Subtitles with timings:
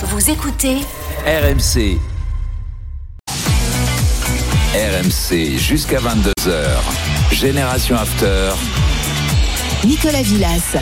[0.00, 0.76] Vous écoutez
[1.26, 1.98] RMC.
[4.72, 7.32] RMC jusqu'à 22h.
[7.32, 8.50] Génération After.
[9.84, 10.76] Nicolas Villas.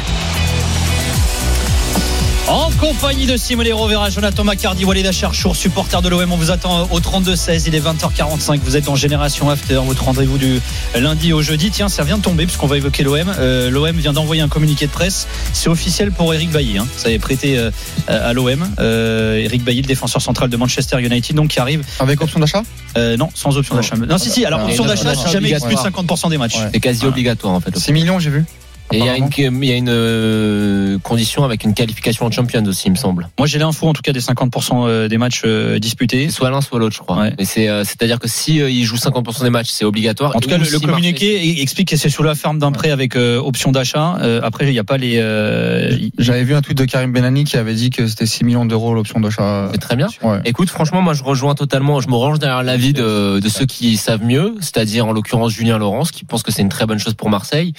[2.49, 6.31] En compagnie de Simone Rovera, Jonathan Macardy, Walid Acharchour, supporter de l'OM.
[6.31, 7.65] On vous attend au 32-16.
[7.67, 8.61] Il est 20h45.
[8.61, 9.81] Vous êtes en Génération After.
[9.85, 10.61] Votre rendez-vous du
[10.95, 11.73] lundi au jeudi.
[11.73, 13.35] Tiens, ça vient de tomber puisqu'on va évoquer l'OM.
[13.41, 15.27] Euh, L'OM vient d'envoyer un communiqué de presse.
[15.53, 16.79] C'est officiel pour Eric Bailly.
[16.79, 16.87] Hein.
[16.97, 17.73] Ça est prêté euh,
[18.07, 18.65] à l'OM.
[18.79, 21.83] Euh, Eric Bailly, le défenseur central de Manchester United, donc qui arrive.
[21.99, 22.63] Avec option d'achat?
[22.97, 23.97] Euh, non, sans option d'achat.
[23.97, 24.45] Non, si, si.
[24.45, 26.29] Alors, option d'achat, si jamais il plus de obligatoire.
[26.29, 26.59] 50% des matchs.
[26.59, 26.69] Ouais.
[26.73, 27.77] C'est quasi obligatoire en fait.
[27.77, 28.45] 6 millions, j'ai vu.
[28.93, 32.31] Et il y a une, il y a une euh, condition avec une qualification en
[32.31, 33.29] Champions aussi, il me semble.
[33.39, 36.29] Moi, j'ai l'info, en tout cas, des 50% des matchs euh, disputés.
[36.31, 37.19] Soit l'un soit l'autre, je crois.
[37.19, 37.35] Ouais.
[37.45, 40.35] C'est euh, c'est-à-dire que si euh, il joue 50% des matchs, c'est obligatoire.
[40.37, 43.17] En tout Et cas, le, communiqué explique que c'est sous la ferme d'un prêt avec
[43.17, 44.19] euh, option d'achat.
[44.21, 45.17] Euh, après, il n'y a pas les.
[45.19, 48.67] euh, J'avais vu un tweet de Karim Benani qui avait dit que c'était 6 millions
[48.67, 49.69] d'euros l'option d'achat.
[49.73, 50.09] C'est très bien.
[50.23, 50.41] Ouais.
[50.45, 53.97] Écoute, franchement, moi je rejoins totalement, je me range derrière l'avis de, de ceux qui
[53.97, 57.15] savent mieux, c'est-à-dire en l'occurrence Julien Laurence, qui pense que c'est une très bonne chose
[57.15, 57.73] pour Marseille.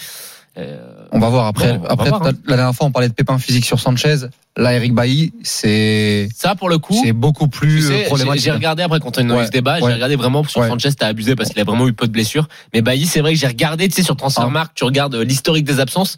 [1.12, 1.74] On va voir après.
[1.74, 2.32] Bon, on va après, voir, hein.
[2.48, 4.18] la dernière fois, on parlait de pépins physiques sur Sanchez.
[4.58, 8.04] Là, Eric Bailly, c'est ça, pour le coup, c'est beaucoup tu plus sais, euh, j'ai-
[8.06, 8.44] problématique.
[8.44, 9.82] j'ai regardé après quand on a eu Ouais, ce débat, ouais.
[9.88, 10.68] j'ai regardé vraiment sur Ouais.
[10.68, 12.48] Sanchez, t'as abusé parce qu'il a vraiment eu peu de blessures.
[12.74, 15.64] Mais Bailly, c'est vrai que j'ai regardé, tu sais, sur Transfermarkt, tu regardes euh, l'historique
[15.66, 16.16] des absences,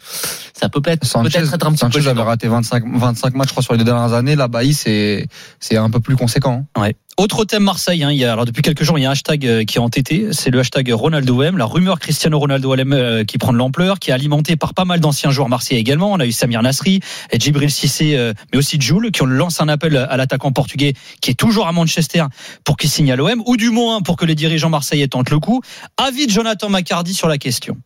[0.58, 3.48] ça peut peut-être Sanchez, peut-être être un petit peu Sanchez avait raté 25, 25 matchs,
[3.48, 4.36] je crois, sur les deux dernières années.
[4.36, 5.26] Là, Bailly, c'est
[5.58, 6.64] c'est un peu plus conséquent.
[6.78, 6.96] Ouais.
[7.18, 9.12] Autre thème Marseille, hein, il y a, alors depuis quelques jours, il y a un
[9.12, 13.24] hashtag euh, qui est entêté, c'est le hashtag Ronaldo M, la rumeur Cristiano Ronaldo euh,
[13.24, 16.12] qui prend de l'ampleur, qui est alimentée par pas mal d'anciens joueurs marseillais également.
[16.12, 19.62] On a eu Samir Nasri, et Djibril Cissé, euh, mais aussi Jules, qui ont lancé
[19.62, 22.24] un appel à l'attaquant portugais qui est toujours à Manchester
[22.64, 25.38] pour qu'il signe à l'OM, ou du moins pour que les dirigeants marseillais tentent le
[25.38, 25.60] coup.
[25.96, 27.76] Avis de Jonathan Macardy sur la question.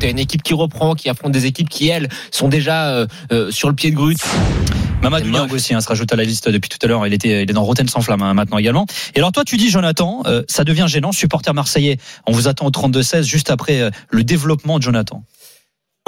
[0.00, 3.50] T'as une équipe qui reprend, qui affronte des équipes qui elles sont déjà euh, euh,
[3.50, 4.14] sur le pied de grue.
[5.02, 7.06] Mamadou Niang aussi hein, se rajoute à la liste depuis tout à l'heure.
[7.06, 8.86] Il était, il est dans Rotten sans flamme hein, maintenant également.
[9.14, 11.12] Et alors toi, tu dis Jonathan, euh, ça devient gênant.
[11.12, 15.24] Supporter marseillais, on vous attend au 32-16 juste après le développement de Jonathan.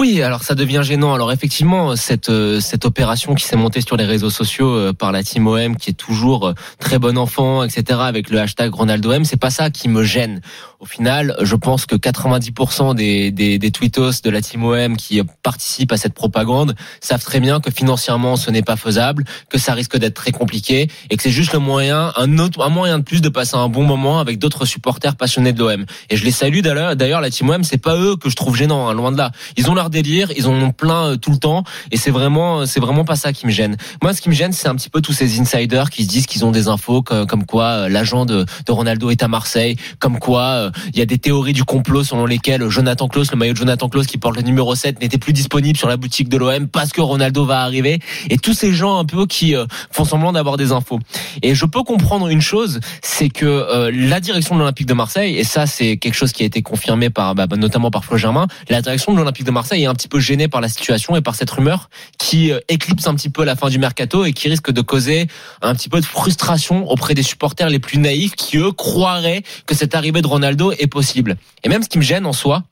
[0.01, 1.13] Oui, alors ça devient gênant.
[1.13, 5.11] Alors effectivement, cette euh, cette opération qui s'est montée sur les réseaux sociaux euh, par
[5.11, 9.11] la team OM, qui est toujours euh, très bon enfant, etc., avec le hashtag Ronaldo
[9.11, 10.41] M, c'est pas ça qui me gêne.
[10.79, 15.21] Au final, je pense que 90% des, des des tweetos de la team OM qui
[15.43, 19.75] participent à cette propagande savent très bien que financièrement ce n'est pas faisable, que ça
[19.75, 23.03] risque d'être très compliqué et que c'est juste le moyen, un autre un moyen de
[23.03, 25.85] plus de passer un bon moment avec d'autres supporters passionnés de l'OM.
[26.09, 26.95] Et je les salue d'ailleurs.
[26.95, 29.31] D'ailleurs, la team OM, c'est pas eux que je trouve gênant, hein, loin de là.
[29.57, 32.65] Ils ont leur délire, ils en ont plein euh, tout le temps, et c'est vraiment,
[32.65, 33.77] c'est vraiment pas ça qui me gêne.
[34.01, 36.25] Moi, ce qui me gêne, c'est un petit peu tous ces insiders qui se disent
[36.25, 40.43] qu'ils ont des infos comme, quoi euh, l'agent de, Ronaldo est à Marseille, comme quoi
[40.43, 43.57] euh, il y a des théories du complot selon lesquelles Jonathan Klaus, le maillot de
[43.57, 46.67] Jonathan Klaus qui porte le numéro 7, n'était plus disponible sur la boutique de l'OM
[46.67, 47.99] parce que Ronaldo va arriver,
[48.29, 50.99] et tous ces gens un peu qui euh, font semblant d'avoir des infos.
[51.41, 55.37] Et je peux comprendre une chose, c'est que euh, la direction de l'Olympique de Marseille,
[55.37, 58.47] et ça c'est quelque chose qui a été confirmé par bah, notamment par Flo Germain,
[58.69, 61.35] la direction de l'Olympique de Marseille un petit peu gênée par la situation et par
[61.35, 64.71] cette rumeur qui euh, éclipse un petit peu la fin du mercato et qui risque
[64.71, 65.27] de causer
[65.61, 69.75] un petit peu de frustration auprès des supporters les plus naïfs qui eux croiraient que
[69.75, 71.37] cette arrivée de Ronaldo est possible.
[71.63, 72.63] Et même ce qui me gêne en soi,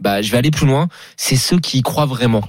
[0.00, 2.42] bah je vais aller plus loin, c'est ceux qui y croient vraiment.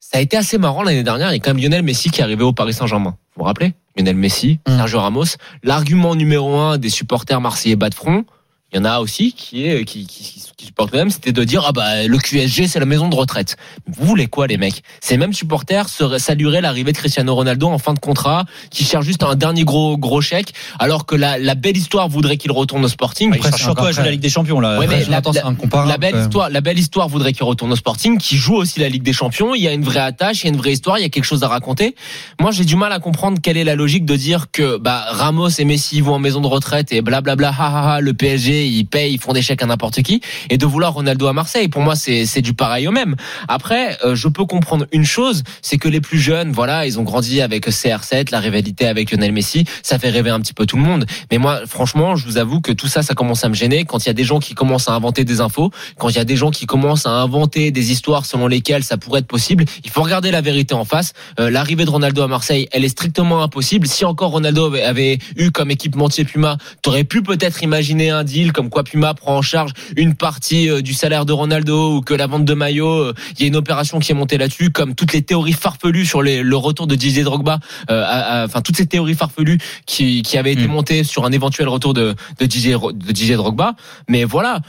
[0.00, 2.20] Ça a été assez marrant l'année dernière, il y a quand même Lionel Messi qui
[2.20, 3.16] est arrivé au Paris Saint-Germain.
[3.36, 3.74] Vous vous rappelez?
[3.96, 4.76] Lionel Messi, Mm.
[4.76, 5.24] Sergio Ramos.
[5.62, 8.24] L'argument numéro un des supporters marseillais bas de front,
[8.72, 11.42] il y en a aussi qui est qui, qui, qui, qui supportent même, c'était de
[11.44, 13.56] dire ah bah le QSG c'est la maison de retraite.
[13.86, 14.82] Vous voulez quoi les mecs?
[15.00, 19.06] Ces mêmes supporters seraient- salueraient l'arrivée de Cristiano Ronaldo en fin de contrat, qui cherche
[19.06, 22.84] juste un dernier gros gros chèque, alors que la, la belle histoire voudrait qu'il retourne
[22.84, 23.30] au Sporting.
[23.32, 24.78] Il Après, cherche surtout à jouer la Ligue des Champions là.
[24.78, 25.88] Ouais, mais Euh, la- incomparable.
[25.88, 28.80] La belle Euh, histoire, la belle histoire voudrait qu'il retourne au Sporting, qui joue aussi
[28.80, 29.54] la Ligue des Champions.
[29.54, 31.08] Il y a une vraie attache, il y a une vraie histoire, il y a
[31.08, 31.94] quelque chose à raconter.
[32.40, 35.48] Moi, j'ai du mal à comprendre quelle est la logique de dire que bah, Ramos
[35.58, 38.84] et Messi vont en maison de retraite et blablabla, ha, ha, ha, le PSG, ils
[38.84, 40.20] payent, ils font des chèques à n'importe qui,
[40.50, 41.68] et de vouloir Ronaldo à Marseille.
[41.68, 43.16] Pour moi, c'est c'est du pareil au même.
[43.48, 47.02] Après, euh, je peux comprendre une chose, c'est que les plus jeunes, voilà, ils ont
[47.02, 50.76] grandi avec CR7, la rivalité avec Lionel Messi, ça fait rêver un petit peu tout
[50.76, 51.06] le monde.
[51.30, 54.04] Mais moi, franchement, je vous avoue que tout ça, ça commence à me gêner quand
[54.04, 56.24] il y a des gens qui commencent à inventer des infos, quand il y a
[56.24, 59.64] des gens qui commencent à inventer des histoires selon lesquelles ça pourrait être possible.
[59.84, 61.12] Il faut regarder la vérité en face.
[61.40, 63.86] Euh, L'arrivée de Ronaldo à Marseille, elle est strictement impossible.
[63.86, 68.47] Si encore Ronaldo avait, avait eu comme équipementier Puma, t'aurais pu peut-être imaginer un deal
[68.52, 72.14] comme quoi Puma prend en charge une partie euh, du salaire de Ronaldo ou que
[72.14, 74.94] la vente de maillot, euh, il y a une opération qui est montée là-dessus, comme
[74.94, 77.60] toutes les théories farfelues sur les- le retour de Didier Drogba,
[77.90, 80.70] euh, à- à- enfin toutes ces théories farfelues qui, qui avaient été Mm.
[80.70, 83.74] montées sur un éventuel retour de, de, Didier, de Didier Drogba.
[84.08, 84.60] Mais voilà,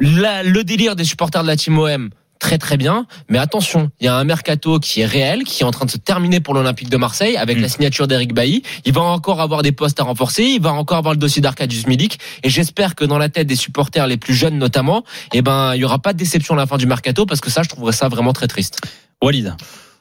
[0.00, 4.04] la- le délire des supporters de la team OM, très très bien, mais attention, il
[4.06, 6.52] y a un mercato qui est réel, qui est en train de se terminer pour
[6.54, 7.62] l'Olympique de Marseille avec Mm.
[7.62, 8.62] la signature d'Eric Bailly.
[8.84, 11.86] Il va encore avoir des postes à renforcer, il va encore avoir le dossier d'Arcadius
[11.86, 15.74] Milik, et j'espère que dans la tête des supporters les plus jeunes notamment, eh ben
[15.74, 17.68] il y aura pas de déception à la fin du mercato parce que ça, je
[17.68, 18.80] trouverais ça vraiment très triste.
[19.22, 19.54] Walid.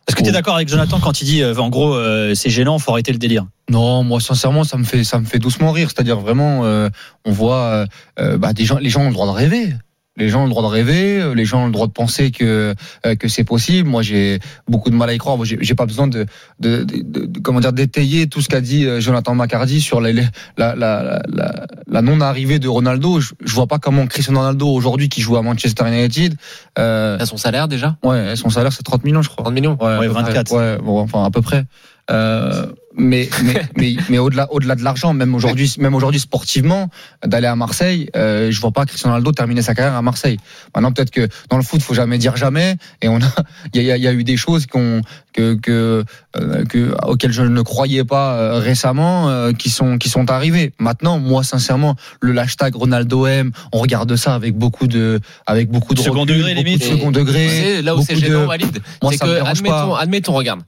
[0.06, 0.34] Est-ce que tu es Oh.
[0.34, 3.18] d'accord avec Jonathan quand il dit euh, en gros euh, c'est gênant, faut arrêter le
[3.20, 3.46] délire?
[3.70, 5.90] Non, moi sincèrement, ça me fait ça me fait doucement rire.
[5.94, 6.90] C'est-à-dire vraiment, euh,
[7.24, 7.86] on voit
[8.18, 9.74] bah, des gens, les gens ont le droit de rêver.
[10.16, 12.30] Les gens ont le droit de rêver, euh, les gens ont le droit de penser
[12.30, 12.76] que
[13.06, 13.90] euh, que c'est possible.
[13.90, 15.38] Moi, j'ai beaucoup de mal à y croire.
[15.38, 16.28] Moi, j'ai j'ai pas besoin de,
[16.60, 20.14] de, de- de- comment dire d'étayer tout ce qu'a dit euh, Jonathan Macardy sur les-
[20.14, 20.28] les-
[20.58, 23.20] la, la, la, la, la non-arrivée de Ronaldo.
[23.22, 26.36] Je, je vois pas comment Cristiano Ronaldo aujourd'hui, qui joue à Manchester United,
[26.78, 27.98] euh, À son salaire déjà?
[28.04, 29.44] Ouais, son salaire c'est 30 millions, je crois.
[29.46, 29.78] 30 millions?
[29.82, 30.24] Ouais, Ouais, à peu près.
[30.26, 30.52] 24.
[30.52, 31.64] Ouais, bon, enfin à peu près.
[32.12, 36.90] Euh, mais mais mais, mais au-delà au-delà de l'argent, même aujourd'hui même aujourd'hui sportivement,
[37.26, 40.38] d'aller à Marseille, euh, je vois pas Cristiano Ronaldo terminer sa carrière à Marseille.
[40.76, 42.76] Maintenant peut-être que dans le foot, faut jamais dire jamais.
[43.02, 43.34] Et on a
[43.74, 45.02] il y a, il y a eu des choses qu'on
[45.34, 46.04] que que,
[46.38, 50.74] euh, que auxquelles je ne croyais pas euh, récemment euh, qui sont qui sont arrivées.
[50.80, 55.94] Maintenant, moi sincèrement, le hashtag Ronaldo M, on regarde ça avec beaucoup de avec beaucoup
[55.94, 56.82] de Second recul, degré, beaucoup limite.
[56.82, 57.82] de second degré.
[57.82, 58.80] Là où c'est gênant, Walid.
[59.02, 60.00] Moi, C'est que, admettons, pas.
[60.00, 60.62] admettons, regarde.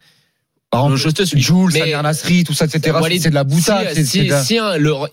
[0.75, 1.41] Par exemple, Je te suis.
[1.41, 2.97] Jules, Samir Nasri, tout ça, etc.
[3.19, 3.93] C'est de la boutade.
[3.95, 4.05] Si,
[4.43, 4.59] si-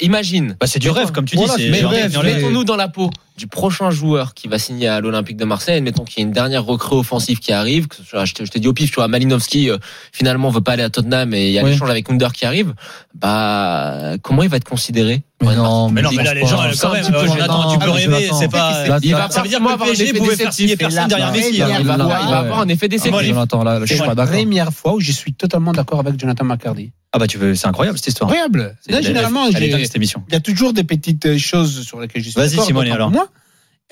[0.00, 0.56] imagine.
[0.60, 1.70] bah, C'est du rêve, comme tu dis.
[1.70, 5.76] Mettons-nous dans la peau du prochain joueur qui va signer à l'Olympique de Marseille.
[5.78, 7.88] Admettons qu'il y ait une dernière recrue offensive qui arrive.
[7.88, 9.78] Que je te dis au pif, tu vois, Malinowski euh,
[10.12, 11.70] finalement veut pas aller à Tottenham et il y a Oui.
[11.70, 12.74] l'échange avec Under qui arrive.
[13.14, 15.22] Bah, comment il va être considéré?
[15.40, 17.72] Mais non, Mais non, mais là, les gens, un quand même, petit peu euh, Jonathan,
[17.72, 18.86] tu peux rêver, c'est pas.
[18.86, 21.50] Là, Il va Ça veut dire que le PSG pouvait faire signer personne derrière Messi.
[21.54, 23.20] Il va, Il va- avoir, un effet déceptif.
[23.22, 24.32] Les- Jonathan, là, je suis C'est pas la d'accord.
[24.36, 26.92] première fois où je suis totalement d'accord avec Jonathan McCarty.
[27.12, 28.30] Ah bah tu veux, c'est incroyable cette histoire.
[28.30, 28.76] Incroyable.
[28.88, 30.24] Là, généralement, j'ai- dingue cette émission.
[30.28, 32.58] il y a toujours des petites euh, choses sur lesquelles je suis Vas-y.
[32.64, 33.10] Simone, alors.
[33.10, 33.28] Moi,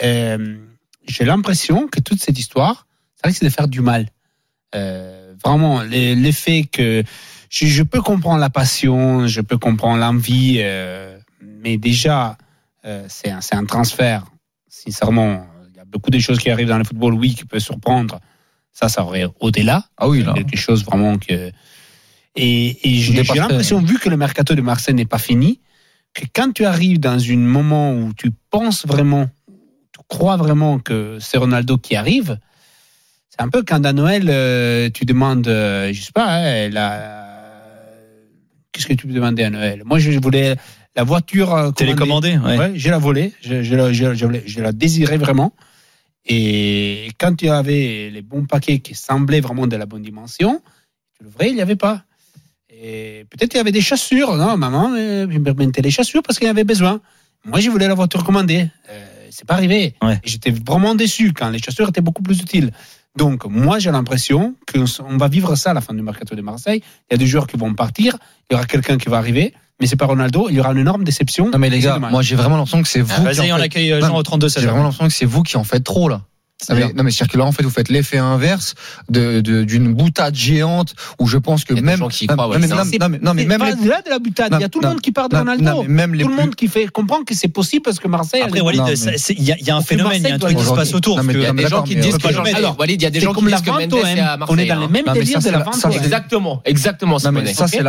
[0.02, 0.56] Euh,
[1.06, 2.86] j'ai l'impression que toute cette histoire,
[3.16, 4.08] ça risque de faire du mal.
[4.74, 7.02] Euh, vraiment, l'effet que
[7.50, 12.38] je, je peux comprendre la passion, je peux comprendre l'envie, euh, mais déjà,
[13.08, 14.24] c'est un, transfert.
[14.68, 17.60] Sincèrement, il y a beaucoup de choses qui arrivent dans le football, oui, qui peut
[17.60, 18.20] surprendre.
[18.72, 19.84] Ça, ça aurait au-delà.
[19.98, 20.32] Ah oui, là.
[20.32, 21.50] quelque chose vraiment que.
[22.36, 25.60] Et, et j'ai l'impression, vu que le mercato de Marseille n'est pas fini,
[26.14, 29.28] que quand tu arrives dans un moment où tu penses vraiment,
[29.92, 32.38] tu crois vraiment que c'est Ronaldo qui arrive,
[33.28, 37.26] c'est un peu quand à Noël, euh, tu demandes, euh, je sais pas, hein, la-
[38.72, 39.82] qu'est-ce que tu peux demander à Noël?
[39.84, 40.56] Moi, je voulais
[40.96, 41.74] la voiture euh, commandée.
[41.74, 42.58] Télécommandé, ouais.
[42.58, 45.52] Ouais, j'ai la volée, je, je, la- je, je, voulais- je la désirais vraiment.
[46.26, 50.60] Et quand tu avais les bons paquets qui semblaient vraiment de la bonne dimension,
[51.16, 52.04] tu l'ouvrais, il n'y avait pas.
[52.82, 54.36] Et peut-être il y avait des chaussures.
[54.36, 57.00] Non, maman, euh, je me permettais les chaussures parce qu'il y avait besoin.
[57.44, 58.68] Moi, je voulais la voiture commandée.
[58.90, 59.94] Euh, c'est pas arrivé.
[60.02, 60.14] Ouais.
[60.24, 62.70] Et J'étais vraiment déçu quand les chaussures étaient beaucoup plus utiles.
[63.16, 66.82] Donc, moi, j'ai l'impression qu'on va vivre ça à la fin du mercato de Marseille.
[67.10, 68.16] Il y a des joueurs qui vont partir,
[68.50, 70.48] il y aura quelqu'un qui va arriver, mais c'est pas Ronaldo.
[70.48, 71.50] Il y aura une énorme déception.
[71.50, 73.14] Non mais les gars, moi j'ai vraiment l'impression que c'est vous.
[73.14, 75.12] qui Vas-y, en on accueille euh, Non, Jean au 32 J'ai 16 vraiment l'impression que
[75.12, 76.22] c'est vous qui en faites trop là.
[76.68, 78.74] Non mais, non mais c'est-à-dire que là en fait vous faites l'effet inverse
[79.08, 82.08] de de- d'une boutade géante où je pense que Il y a des même gens
[82.08, 83.42] qui y non, croient, non, ouais, mais, c'est non, un- mais- non, mais non mais
[83.42, 84.52] C'est même pas les là de la butade.
[84.52, 85.82] Non, il y a tout le monde qui parle de non, Ronaldo.
[85.88, 88.42] même les tout le plus- monde qui fait comprend que c'est possible parce que Marseille.
[88.42, 90.72] a Après Walid, il y, a- un phénomène, il y a un truc qui se
[90.72, 91.20] passe autour.
[91.22, 92.56] Il y a des gens qui disent on que.
[92.56, 94.20] Alors, Walid, il y a des c'est gens qui disent la que vente Mendes est
[94.20, 94.60] à On Marseille.
[94.60, 94.88] est dans les hein.
[94.90, 95.76] mêmes délires de la vente.
[95.94, 97.30] Exactement, exactement, ça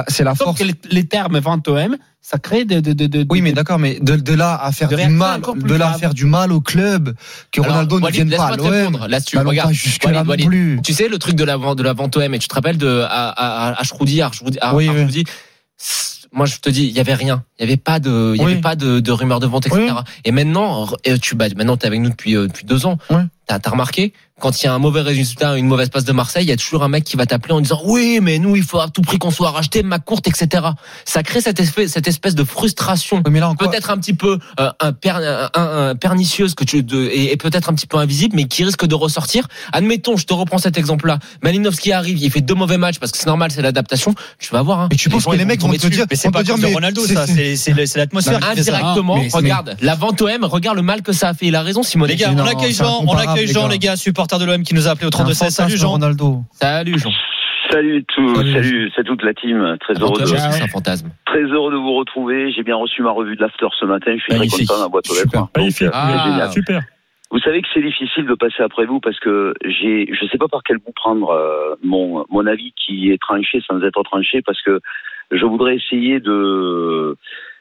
[0.07, 0.57] c'est la force.
[0.59, 2.79] que les, termes vente au M, ça crée de.
[2.79, 5.75] de, de, de Oui, mais d'accord, mais de, de là à faire du mal, de
[5.75, 7.15] là à faire du mal au club,
[7.51, 9.35] que Alors, Ronaldo ne Walid, vienne pas à répondre là-dessus.
[9.37, 10.47] N'allons Regarde, Walid, non Walid.
[10.47, 10.79] plus.
[10.83, 12.77] Tu sais le truc de la vente de la vente OM et tu te rappelles
[12.77, 14.95] de à à à Ashroudi, Ashroudi, à- Oui, oui.
[14.95, 15.23] Ashroudi,
[15.77, 17.43] c'est- Moi, je te dis, il y avait rien.
[17.59, 18.51] Il y avait pas de, il y Oui.
[18.53, 19.81] avait pas de, de rumeurs de vente, etc.
[19.89, 20.01] Oui.
[20.23, 22.97] Et maintenant, euh, tu, bah, maintenant, t'es avec nous depuis, euh, depuis deux ans.
[23.09, 23.23] Ouais.
[23.47, 26.43] T'as, t'as remarqué, quand il y a un mauvais résultat, une mauvaise passe de Marseille,
[26.45, 28.63] il y a toujours un mec qui va t'appeler en disant, oui, mais nous, il
[28.63, 30.63] faut à tout prix qu'on soit racheté, ma courte, etc.
[31.05, 33.21] Ça crée cette espèce, cette espèce de frustration
[33.51, 37.03] Oui, peut-être un petit peu euh, un, per- un- un- un pernicieuse que tu de,
[37.05, 40.33] et, et peut-être un petit peu invisible mais qui risque de ressortir admettons je te
[40.33, 43.51] reprends cet exemple là Malinowski arrive il fait deux mauvais matchs parce que c'est normal
[43.51, 44.89] c'est l'adaptation tu vas voir hein.
[44.91, 45.89] Et tu penses gens, que les mecs vont te dessus.
[45.89, 47.25] dire, Mais c'est pas dire, mais Ronaldo, c'est- ça.
[47.95, 51.61] L'atmosphère indirectement regarde la vente OM regarde le mal que ça a fait il a
[51.61, 53.69] raison Simon Les gars, on accueille Jean, on accueille les Jean, gars.
[53.73, 53.95] les gars,
[54.31, 55.89] supporter de l'OM qui nous a appelé au 32 16 Salut Jean.
[55.91, 56.39] Ronaldo.
[56.51, 57.11] salut Jean
[57.69, 58.51] Salut tout, Salut.
[58.51, 59.77] salut, c'est toute la team.
[59.79, 62.51] Très heureux, de, un fantasme très heureux de vous retrouver.
[62.51, 64.11] J'ai bien reçu ma revue de l'after ce matin.
[64.17, 64.67] Je suis Magnifique.
[64.67, 65.41] très content, la boîte aux Super.
[65.41, 65.51] lettres.
[65.55, 66.11] Donc, euh, Ah.
[66.25, 66.51] c'est génial.
[66.51, 66.81] Super.
[67.31, 70.49] Vous savez que c'est difficile de passer après vous parce que j'ai, je sais pas
[70.49, 74.61] par quel bout prendre euh, mon mon avis qui est tranché sans être tranché parce
[74.61, 74.81] que
[75.31, 77.15] je voudrais essayer de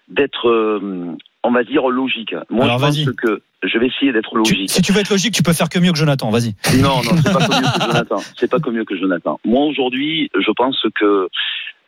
[0.09, 2.35] d'être euh, on va dire logique.
[2.51, 4.71] Moi, Alors, je pense que je vais essayer d'être Tu- logique.
[4.71, 6.31] si tu veux être logique, tu peux faire que mieux que Jonathan.
[6.31, 6.55] Vas-y.
[6.81, 8.17] Non, non, c'est pas que mieux que Jonathan.
[8.37, 9.41] C'est pas que mieux que Jonathan.
[9.45, 11.29] Moi aujourd'hui, je pense que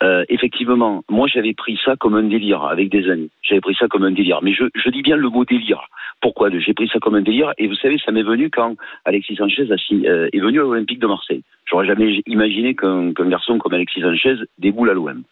[0.03, 3.31] euh, effectivement, moi j'avais pris ça comme un délire avec des amis.
[3.43, 4.41] J'avais pris ça comme un délire.
[4.43, 5.81] Mais je, je dis bien le mot délire.
[6.21, 7.53] Pourquoi J'ai pris ça comme un délire.
[7.59, 10.99] Et vous savez, ça m'est venu quand Alexis Sanchez a euh, est venu à l'Olympique
[11.01, 11.43] de Marseille.
[11.71, 15.23] J'aurais jamais imaginé qu'un qu'un garçon comme Alexis Sanchez déboule à l'OM.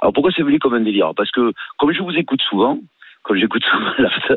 [0.00, 1.12] Alors pourquoi c'est venu comme un délire?
[1.16, 2.78] Parce que comme je vous écoute souvent,
[3.22, 4.36] quand j'écoute souvent l'after,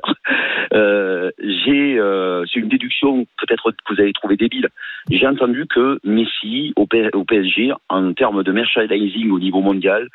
[0.74, 4.70] euh, j'ai, euh, c'est une déduction peut-être que vous avez trouvé débile.
[5.10, 10.08] J'ai entendu que Messi au, PSG, en termes de merchandising au niveau mondial,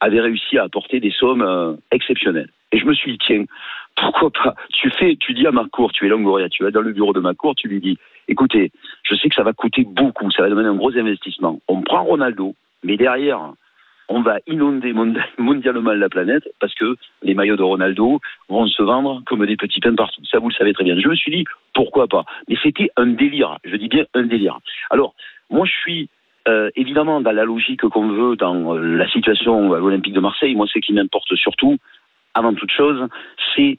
[0.00, 2.50] avait réussi à apporter des sommes euh, exceptionnelles.
[2.72, 3.44] Et je me suis dit, tiens,
[3.96, 4.54] pourquoi pas?
[4.72, 7.20] Tu fais, tu dis à Marcourt, tu es Longoria, tu vas dans le bureau de
[7.20, 8.72] Marcourt, tu lui dis, écoutez,
[9.04, 11.60] je sais que ça va coûter beaucoup, ça va demander un gros investissement.
[11.68, 13.52] On prend Ronaldo, mais derrière,
[14.08, 14.92] on va inonder
[15.38, 19.80] mondialement la planète parce que les maillots de Ronaldo vont se vendre comme des petits
[19.80, 20.22] pains partout.
[20.30, 20.98] Ça, vous le savez très bien.
[20.98, 21.44] Je me suis dit,
[21.74, 22.24] pourquoi pas?
[22.48, 23.58] Mais c'était un délire.
[23.64, 24.58] Je dis bien un délire.
[24.90, 25.14] Alors,
[25.50, 26.08] moi, je suis
[26.48, 30.54] euh, évidemment dans la logique qu'on veut dans euh, la situation à l'Olympique de Marseille.
[30.54, 31.78] Moi, ce qui m'importe surtout,
[32.34, 33.08] avant toute chose,
[33.54, 33.78] c'est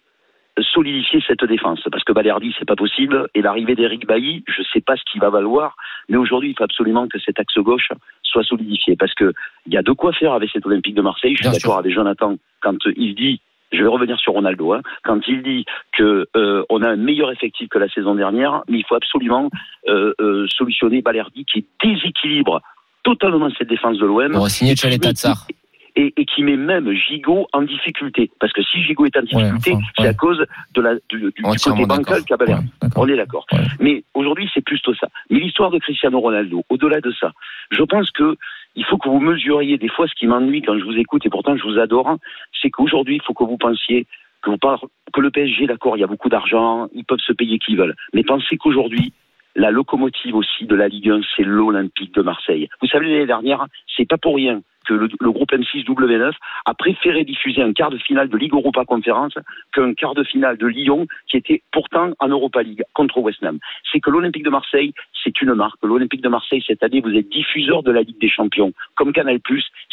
[0.59, 1.81] solidifier cette défense.
[1.91, 3.27] Parce que Balerdi c'est pas possible.
[3.33, 5.75] Et l'arrivée d'Eric Bailly je sais pas ce qu'il va valoir.
[6.09, 7.89] Mais aujourd'hui il faut absolument que cet axe gauche
[8.23, 8.95] soit solidifié.
[8.95, 9.33] Parce que
[9.65, 11.35] il y a de quoi faire avec cet Olympique de Marseille.
[11.35, 15.19] Je suis d'accord avec Jonathan quand il dit je vais revenir sur Ronaldo hein, quand
[15.27, 18.85] il dit que euh, on a un meilleur effectif que la saison dernière mais il
[18.85, 19.49] faut absolument
[19.87, 22.61] euh, euh, solutionner Balerdi qui déséquilibre
[23.03, 25.47] totalement cette défense de l'OM On va signer Tchaleta Tsar.
[25.95, 28.29] Et, et qui met même Gigot en difficulté.
[28.39, 30.09] Parce que si Gigot est en difficulté, enfin, c'est ouais.
[30.09, 32.65] à cause de la, du, du- côté bancal Balerdi.
[32.81, 32.89] Ouais.
[32.95, 33.45] On est d'accord.
[33.51, 33.59] Ouais.
[33.79, 35.07] Mais aujourd'hui, c'est plutôt ça.
[35.29, 37.31] Mais l'histoire de Cristiano Ronaldo, au-delà de ça,
[37.71, 38.35] je pense que
[38.75, 41.29] il faut que vous mesuriez des fois ce qui m'ennuie quand je vous écoute, et
[41.29, 42.17] pourtant je vous adore, hein,
[42.61, 44.05] c'est qu'aujourd'hui, il faut que vous pensiez
[44.41, 44.83] que, vous par-
[45.13, 47.95] que le PSG, d'accord, il y a beaucoup d'argent, ils peuvent se payer qui veulent.
[48.13, 49.13] Mais pensez qu'aujourd'hui,
[49.55, 52.67] la locomotive aussi de la Ligue 1, c'est l'Olympique de Marseille.
[52.81, 56.31] Vous savez, l'année dernière, c'est pas pour rien que le, groupe M6W9
[56.65, 59.33] a préféré diffuser un quart de finale de Ligue Europa Conférence
[59.73, 63.59] qu'un quart de finale de Lyon qui était pourtant en Europa League contre West Ham.
[63.91, 65.79] C'est que l'Olympique de Marseille, c'est une marque.
[65.83, 68.73] L'Olympique de Marseille, cette année, vous êtes diffuseur de la Ligue des Champions.
[68.95, 69.39] Comme Canal+,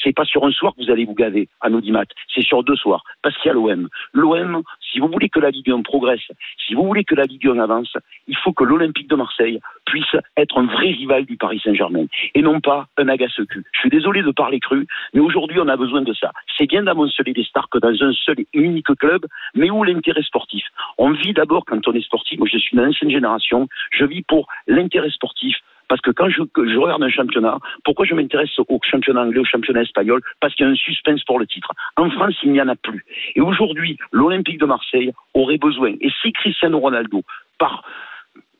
[0.02, 2.76] c'est pas sur un soir que vous allez vous gaver à Audimat, c'est sur deux
[2.76, 3.02] soirs.
[3.22, 3.88] Parce qu'il y a l'OM.
[4.12, 6.20] L'OM, si vous voulez que la Ligue 1 progresse,
[6.66, 7.96] si vous voulez que la Ligue 1 avance,
[8.28, 12.42] il faut que l'Olympique de Marseille puisse être un vrai rival du Paris Saint-Germain et
[12.42, 13.64] non pas un agace-cul.
[13.72, 16.32] Je suis désolé de parler cru, mais aujourd'hui on a besoin de ça.
[16.56, 20.22] C'est bien d'amonceler des stars que dans un seul et unique club, mais où l'intérêt
[20.22, 20.64] sportif?
[20.98, 24.22] On vit d'abord quand on est sportif, moi je suis d'une ancienne génération, je vis
[24.22, 25.56] pour l'intérêt sportif,
[25.92, 26.40] parce que quand je,
[26.78, 30.22] regarde un championnat, pourquoi je m'intéresse au championnat anglais, au championnat espagnol?
[30.40, 31.68] Parce qu'il y a un suspense pour le titre.
[31.98, 33.04] En France, il n'y en a plus.
[33.36, 35.92] Et aujourd'hui, l'Olympique de Marseille aurait besoin.
[36.00, 37.20] Et si Cristiano Ronaldo,
[37.58, 37.84] par,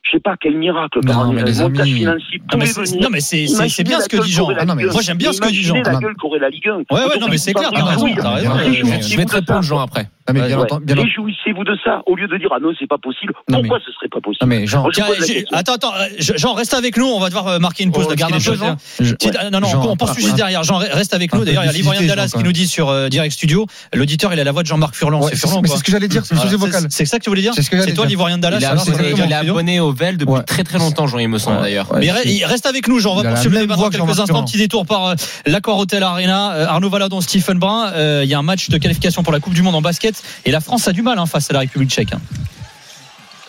[0.03, 2.81] je sais pas quel miracle, Non, par mais un les amis- financier, Non, mais c'est-
[2.83, 4.49] venir non, mais c'est c'est- c'est bien ce que dit Jean.
[4.59, 4.93] Ah non, mais Ligue 1.
[4.93, 5.77] moi, j'aime bien ce que dit Jean.
[5.83, 6.77] La gueule qu'aurait la Ligue 1.
[6.79, 8.57] Ouais, ouais, non, mais c'est clair, t'as raison, t'as raison.
[8.59, 10.05] Je vais te répondre, Jean, après.
[10.29, 10.63] Non, mais Ouais, bien Ouais.
[10.65, 11.09] entendu, bien entendu.
[11.09, 13.33] Réjouissez-vous de ça au lieu de dire ah non c'est pas possible.
[13.49, 15.07] Non, Pourquoi ce serait pas possible Non, mais Jean, Tiens,
[15.53, 17.07] attends, attends, euh, Jean, reste avec nous.
[17.07, 18.05] On va devoir euh, marquer une pause.
[18.07, 20.63] Un peu, déjà- je- Petite- non, non, Jean, on poursuit juste derrière.
[20.63, 21.45] Jean, reste avec nous.
[21.45, 23.67] D'ailleurs, il y a l'Ivoirien Dallas Jean, qui nous dit sur euh, Direct Studio.
[23.95, 25.21] L'auditeur, il a la voix de Jean-Marc Furlan.
[25.23, 26.87] Ouais, c'est Furlan c'est ce que j'allais dire, c'est le Voilà, vocal.
[26.91, 30.17] C'est ça que tu voulais dire C'est toi l'Ivoirien Dallas Il, est abonné au VEL
[30.17, 31.89] depuis très très longtemps, Jean, il me semble d'ailleurs.
[31.99, 32.11] Mais
[32.45, 33.13] reste avec nous, Jean.
[33.13, 34.43] On va poursuivre le débat dans que quelques instants.
[34.45, 35.15] Petit détour par euh,
[35.47, 36.53] l'Accor Hotel Arena.
[36.53, 37.93] Euh, Arnaud Valadon, Stephen Brun.
[37.95, 40.12] Euh, Il y a un match de qualification pour la Coupe du Monde en basket.
[40.45, 42.15] Et la France a du mal hein, face à la République tchèque.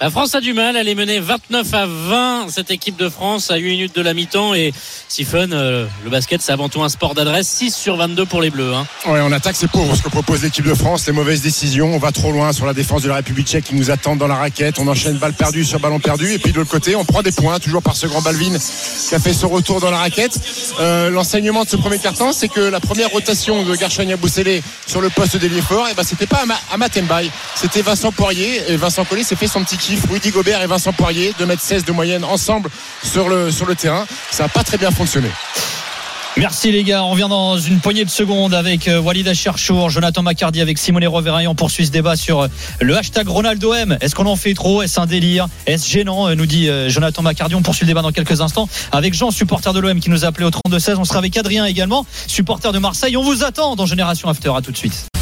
[0.03, 3.49] La France a du mal, elle est menée 29 à 20, cette équipe de France,
[3.51, 4.53] à 8 minutes de la mi-temps.
[4.53, 4.73] Et
[5.07, 8.49] Siphon, euh, le basket, c'est avant tout un sport d'adresse, 6 sur 22 pour les
[8.49, 8.73] Bleus.
[8.73, 8.85] hein.
[9.05, 11.07] Ouais, on attaque, c'est pauvre ce que propose l'équipe de France.
[11.07, 11.95] Les mauvaises décisions.
[11.95, 14.27] On va trop loin sur la défense de la République tchèque qui nous attend dans
[14.27, 14.77] la raquette.
[14.77, 16.33] On enchaîne balle perdue sur ballon perdu.
[16.33, 18.57] Et puis de l'autre côté, on prend des points, toujours par ce grand Balvin
[19.07, 20.37] qui a fait son retour dans la raquette.
[20.81, 24.99] Euh, L'enseignement de ce premier quart-temps, c'est que la première rotation de Garchania Boussélé sur
[24.99, 28.63] le poste d'ailier fort, et ben, c'était pas Ama- Amat Mbaye, c'était Vincent Poirier.
[28.67, 29.77] Et Vincent Collet s'est fait son petit
[30.09, 32.69] Rudy Gobert et Vincent Poirier, 2m16 de moyenne ensemble
[33.03, 34.05] sur le, sur le terrain.
[34.31, 35.29] Ça n'a pas très bien fonctionné.
[36.35, 40.23] Merci les gars, on revient dans une poignée de secondes avec euh, Walid Acharchour, Jonathan
[40.23, 41.51] Macardy avec Simone Roveraillon.
[41.51, 42.47] On poursuit ce débat sur euh,
[42.81, 43.97] le hashtag RonaldoM.
[44.01, 44.81] Est-ce qu'on en fait trop?
[44.81, 45.47] Est-ce un délire?
[45.67, 46.27] Est-ce gênant?
[46.27, 47.53] Euh, nous dit Jonathan Macardy.
[47.53, 50.29] On poursuit le débat dans quelques instants avec Jean, supporter de l'OM qui nous a
[50.29, 50.95] appelé au 32-16.
[50.97, 53.15] On sera avec Adrien également, supporter de Marseille.
[53.15, 54.51] On vous attend dans Génération After.
[54.55, 55.12] À tout de suite.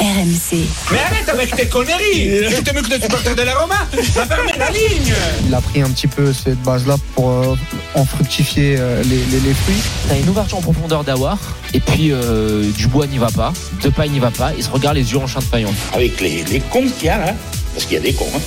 [0.00, 0.66] RMC.
[0.92, 3.76] Mais arrête avec tes conneries Je te mieux que de supporter de la Roma
[4.14, 5.12] Va fermer la ligne
[5.46, 7.56] Il a pris un petit peu cette base-là pour euh,
[7.94, 9.80] en fructifier euh, les, les- les fruits.
[10.08, 11.38] T'as une ouverture en profondeur d'Awar,
[11.72, 15.12] et puis euh, Dubois n'y va pas, Depay n'y va pas, il se regarde les
[15.12, 15.74] yeux en chien de faïence.
[15.94, 17.34] Avec les, les cons qu'il y a là,
[17.72, 18.40] parce qu'il y a des cons, hein.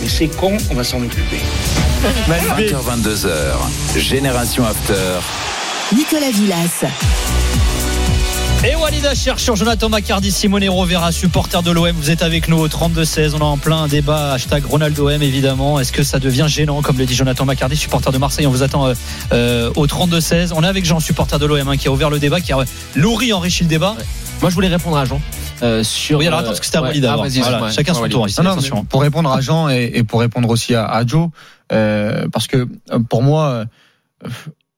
[0.00, 1.40] Mais ces cons, on va s'en occuper.
[2.28, 4.94] 20h, 22h, Génération After.
[5.96, 6.84] Nicolas Villas.
[8.64, 11.92] Et Walida cherche sur Jonathan Macardi, Simone Rovera, supporter de l'OM.
[11.92, 13.34] Vous êtes avec nous au 32-16.
[13.36, 14.32] On est en plein débat.
[14.32, 15.78] Hashtag Ronaldo M, évidemment.
[15.78, 18.48] Est-ce que ça devient gênant, comme le dit Jonathan Macardi, supporter de Marseille?
[18.48, 18.94] On vous attend euh,
[19.32, 20.52] euh, au 32-16.
[20.56, 22.58] On est avec Jean, supporter de l'OM, hein, qui a ouvert le débat, qui a
[22.96, 23.94] nourri, enrichi le débat.
[24.40, 25.20] Moi je voulais répondre à Jean.
[25.62, 26.88] euh, sur, Oui, alors euh, attends, parce que c'était à ouais.
[26.88, 27.72] Walida Ah, Voilà, ouais.
[27.72, 28.40] chacun son Ouais, tour ici.
[28.40, 28.76] Non, non, attention.
[28.78, 31.28] mais pour répondre à Jean et, et pour répondre aussi à, à Joe,
[31.72, 33.44] euh, parce que euh, pour moi,
[34.24, 34.28] euh,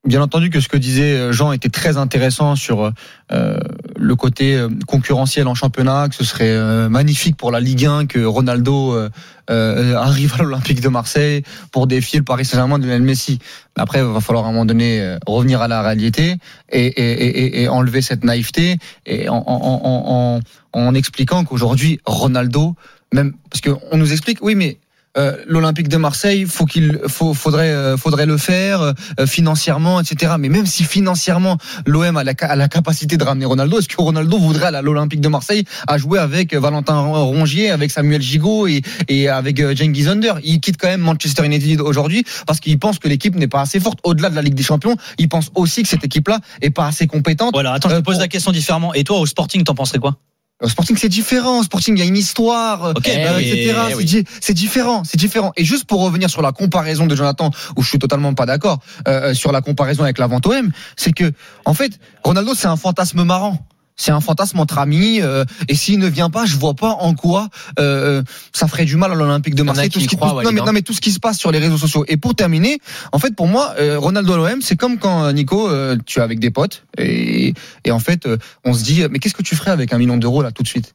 [0.04, 2.92] bien entendu que ce que disait Jean était très intéressant sur
[3.32, 3.58] euh,
[3.96, 8.06] le côté euh, concurrentiel en championnat, que ce serait euh, magnifique pour la Ligue 1
[8.06, 9.10] que Ronaldo euh,
[9.50, 13.38] euh, arrive à l'Olympique de Marseille pour défier le Paris Saint-Germain de Lionel Messi.
[13.76, 16.36] Après, il va falloir à un moment donné euh, revenir à la réalité
[16.70, 20.40] et, et, et, et enlever cette naïveté et en, en, en,
[20.72, 22.74] en expliquant qu'aujourd'hui Ronaldo,
[23.12, 24.78] même parce qu'on nous explique, oui, mais
[25.18, 28.92] euh, l'Olympique de Marseille, faut qu'il faut, faudrait euh, faudrait le faire euh,
[29.26, 30.34] financièrement, etc.
[30.38, 33.96] Mais même si financièrement l'OM a la, a la capacité de ramener Ronaldo, est-ce que
[34.00, 38.66] Ronaldo voudrait aller à l'Olympique de Marseille à jouer avec Valentin Rongier, avec Samuel Gigot
[38.68, 40.38] et, et avec euh, Cengiz Under?
[40.44, 43.80] Il quitte quand même Manchester United aujourd'hui parce qu'il pense que l'équipe n'est pas assez
[43.80, 43.98] forte.
[44.04, 47.06] Au-delà de la Ligue des Champions, il pense aussi que cette équipe-là est pas assez
[47.06, 47.50] compétente.
[47.52, 48.94] Voilà, attends, je te Euh, pose pour- la question différemment.
[48.94, 50.16] Et toi, au Sporting, t'en penserais quoi?
[50.60, 51.60] Au Sporting, c'est différent.
[51.60, 53.00] Au Sporting, il y a une histoire, euh, bah
[53.36, 54.24] oui, etc.
[54.40, 55.52] C'est différent, c'est différent.
[55.56, 58.78] Et juste pour revenir sur la comparaison de Jonathan, où je suis totalement pas d'accord
[59.08, 61.32] euh, sur la comparaison avec la vente OM, c'est que
[61.64, 63.66] en fait, Ronaldo, c'est un fantasme marrant.
[63.96, 67.14] C'est un fantasme entre amis, euh, et s'il ne vient pas, je vois pas en
[67.14, 69.90] quoi euh, ça ferait du mal à l'Olympique de Marseille.
[69.90, 71.58] Tout ce qui, tout- non, mais, non, mais tout ce qui se passe sur les
[71.58, 72.04] réseaux sociaux.
[72.08, 72.78] Et pour terminer,
[73.12, 76.18] en fait, pour moi, euh, Ronaldo à l'OM, c'est comme quand euh, Nico, euh, tu
[76.18, 77.52] es avec des potes, et,
[77.84, 80.16] et en fait, euh, on se dit, mais qu'est-ce que tu ferais avec un million
[80.16, 80.94] d'euros là tout de suite?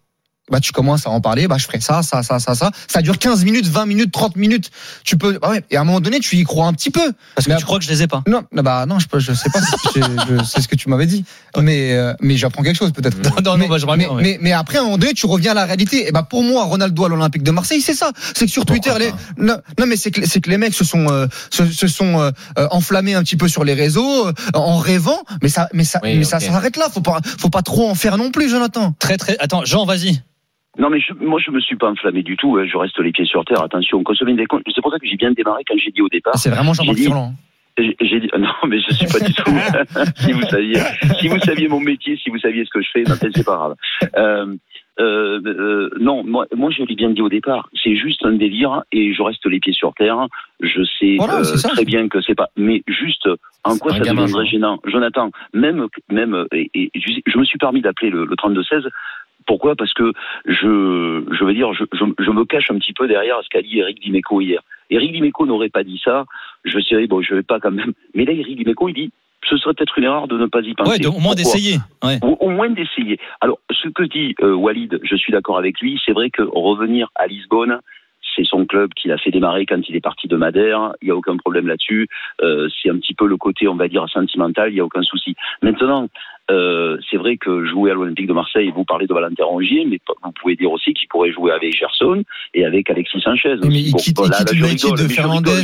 [0.52, 2.70] Bah tu commences à en parler, bah je ferai ça, ça, ça, ça, ça.
[2.88, 4.70] Ça dure 15 minutes, 20 minutes, 30 minutes.
[5.04, 7.14] Tu peux, bah ouais, et à un moment donné, tu y crois un petit peu.
[7.36, 8.22] Parce que Mais tu crois que je les ai pas.
[8.28, 9.60] Non, bah non, je, je sais pas,
[9.94, 11.25] c'est je- je- c'est ce que tu m'avais dit.
[11.60, 13.18] Mais euh, mais j'apprends quelque chose peut-être.
[13.24, 14.22] Non, non, mais, bah, j'aimerais mais, ouais.
[14.22, 16.08] mais, mais après à un moment donné, tu reviens à la réalité.
[16.08, 18.12] Et bah pour moi, Ronaldo à l'Olympique de Marseille, c'est ça.
[18.36, 20.84] C'est que sur Twitter, les, non, non, mais c'est que c'est que les mecs se
[20.86, 22.29] sont euh, se, se sont euh,
[22.60, 25.24] euh, enflammés un petit peu sur les réseaux euh, en rêvant.
[25.42, 26.88] Mais ça, mais ça, Oui, mais ça s'arrête là.
[26.94, 28.94] Faut pas faut pas trop en faire non plus, Jonathan.
[29.00, 29.38] Très, très.
[29.40, 30.22] Attends, Jean, vas-y.
[30.77, 32.57] Non, mais je, moi, je me suis pas enflammé du tout.
[32.57, 32.66] hein.
[32.66, 33.61] Je reste les pieds sur terre.
[33.61, 34.64] Attention, mette des comptes.
[34.74, 36.38] C'est pour ça que j'ai bien démarré quand j'ai dit au départ.
[36.38, 37.33] C'est vraiment Jean-Marc Furlan.
[37.77, 39.51] J'ai j'ai dit non, mais je suis pas du tout.
[40.16, 40.79] si vous saviez,
[41.20, 43.75] si vous saviez mon métier, si vous saviez ce que je fais, c'est pas grave.
[44.18, 44.55] Euh,
[45.00, 47.70] euh, euh, non, moi, moi, je l'ai bien dit au départ.
[47.83, 50.27] C'est juste un délire et je reste les pieds sur terre.
[50.61, 52.48] Je sais Voilà, euh, très bien que c'est pas.
[52.55, 53.27] Mais juste,
[53.64, 58.25] en quoi ça deviendrait gênant, Jonathan Même, même, et, je me suis permis d'appeler le,
[58.25, 58.88] le 32-16.
[59.46, 59.75] Pourquoi?
[59.75, 60.12] Parce que
[60.46, 63.62] je, je veux dire, je, je, je me cache un petit peu derrière ce qu'a
[63.62, 64.62] dit Eric Dimeco hier.
[64.90, 66.25] Eric Dimeco n'aurait pas dit ça.
[66.64, 67.94] Je dirais, bon, je vais pas quand même.
[68.14, 69.12] Mais là, Eric Dimeco, il dit,
[69.48, 71.05] ce serait peut-être une erreur de ne pas y penser.
[71.05, 71.77] Ouais, au moins d'essayer.
[72.03, 72.18] Ouais.
[72.24, 73.20] au, au moins d'essayer.
[73.42, 76.01] Alors, ce que dit euh, Walid, je suis d'accord avec lui.
[76.03, 77.79] C'est vrai que revenir à Lisbonne,
[78.36, 80.94] c'est son club qui l'a fait démarrer quand il est parti de Madère.
[81.01, 82.08] Il n'y a aucun problème là-dessus.
[82.42, 84.72] Euh, c'est un petit peu le côté, on va dire, sentimental.
[84.72, 85.36] Il n'y a aucun souci.
[85.62, 86.08] Maintenant,
[86.51, 90.00] euh, c'est vrai que jouer à l'Olympique de Marseille, vous parlez de Valentin Rongier, mais
[90.24, 93.55] vous pouvez dire aussi qu'il pourrait jouer avec Gerson et avec Alexis Sanchez.
[93.64, 94.16] Mais il quitte-
[94.96, 95.64] de Fernandez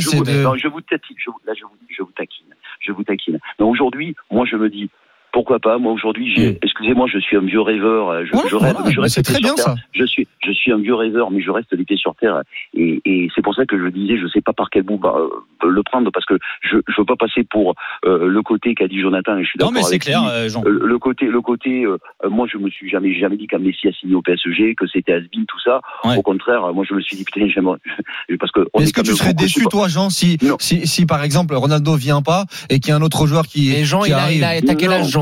[1.88, 2.46] je vous taquine.
[2.80, 3.38] Je vous taquine.
[3.58, 4.90] Mais aujourd'hui, moi, je me dis,
[5.32, 8.10] pourquoi pas Moi, aujourd'hui, j'ai, excusez-moi, je suis un vieux rêveur.
[8.10, 9.74] euh, Je, je rêve, voilà, mais je reste c'est les pieds très sur bien, terre.
[9.74, 9.80] ça.
[9.92, 12.42] Je suis, je suis un vieux rêveur, mais je reste les pieds sur terre.
[12.74, 15.14] Et, et c'est pour ça que je disais, je sais pas par quel bout bah,
[15.16, 18.88] euh, le prendre, parce que je, je veux pas passer pour euh, le côté qu'a
[18.88, 19.36] dit Jonathan.
[19.38, 20.28] Et je suis Non, d'accord mais c'est avec clair, lui.
[20.30, 20.62] euh, Jean.
[20.66, 23.88] Euh, le côté, le côté, euh, moi je me suis jamais, jamais dit qu'un Messi
[23.88, 25.80] a signé au PSG, que c'était Asbin, tout ça.
[26.04, 26.16] Ouais.
[26.16, 27.78] Au contraire, moi je me suis dit putain, j'aimerais,
[28.38, 30.56] parce que on Est-ce est que tu serais déçu, toi, Jean, si, Non.
[30.60, 33.72] si, si par exemple Ronaldo vient pas et qu'il y a un autre joueur qui,
[33.72, 34.96] Et Jean, qui il a, il a, t'as quel Non.
[34.96, 35.21] âge, Jean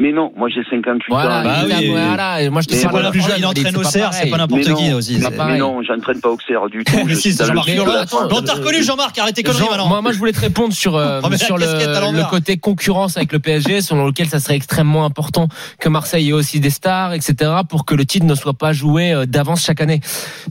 [0.00, 1.44] Mais non, moi j'ai 58 Voilà, ans.
[1.44, 1.88] Bah oui.
[1.90, 3.32] voilà, et moi je te parle d'un plus jeune.
[3.38, 5.18] il entraîne au pas cerf, c'est pas n'importe Mais qui non, aussi.
[5.20, 6.92] pas mais non, j'entraîne pas au CR du tout.
[7.04, 8.08] Mais je si, suis c'est dans le Jean-Marc.
[8.30, 9.88] On t'a reconnu, Jean-Marc, arrête tes conneries maintenant.
[9.88, 13.40] moi, moi, je voulais te répondre sur, euh, la sur le, côté concurrence avec le
[13.40, 15.48] PSG, selon lequel ça serait extrêmement important
[15.80, 17.34] que Marseille ait aussi des stars, etc.,
[17.68, 20.00] pour que le titre ne soit pas joué euh, d'avance chaque année.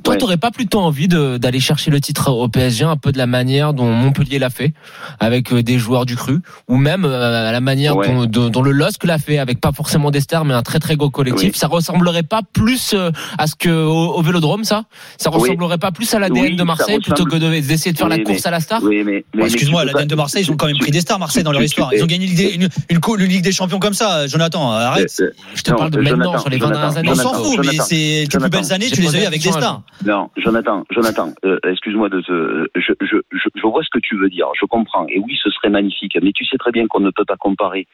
[0.04, 0.18] Toi, Ouais.
[0.20, 3.74] t'aurais pas plutôt envie d'aller chercher le titre au PSG un peu de la manière
[3.74, 4.74] dont Montpellier l'a fait,
[5.22, 8.08] avec euh, des joueurs du cru, ou même euh, à la manière Ouais.
[8.10, 10.80] dont, dont- dont le LOSC l'a fait avec pas forcément des stars, mais un très
[10.80, 11.52] très gros collectif.
[11.54, 11.58] Oui.
[11.58, 14.84] Ça ressemblerait pas plus euh, à ce que au, au Vélodrome, ça?
[15.18, 15.40] Ça Oui.
[15.42, 18.18] ressemblerait pas plus à l'ADN Oui, de Marseille plutôt que de- d'essayer de faire la
[18.20, 18.82] course mais- à la star?
[18.84, 21.02] Oui, mais, mais- Bon, mais Excuse-moi, l'ADN de Marseille, ils ont quand même pris des
[21.02, 21.94] stars, Marseille, dans leur histoire.
[21.94, 24.28] Ils ont gagné une, Ligue des- une, une, Ligue des Champions comme ça.
[24.28, 25.14] Jonathan, arrête.
[25.22, 27.10] Euh, Je te non, parle de Jonathan, maintenant, sur les 20 dernières années.
[27.10, 29.16] On Jonathan, s'en fout, mais Jonathan, c'est tes plus Jonathan, belles années, j'ai tu les
[29.16, 29.82] as eu la avec des stars.
[30.06, 34.18] Non, Jonathan, Jonathan, euh, excuse-moi de te, je, je, je, je vois ce que tu
[34.18, 35.06] veux dire, je comprends.
[35.10, 37.88] Et oui, ce serait magnifique, mais tu sais très bien qu'on ne peut pas comparer.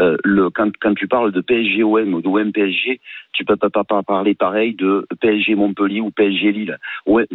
[0.00, 3.00] Euh, le, quand, quand tu parles de PSG OM ou d'OM PSG,
[3.36, 6.78] tu peux pas, pas, pas parler pareil de PSG Montpellier ou PSG Lille.
[7.06, 7.26] Ouais,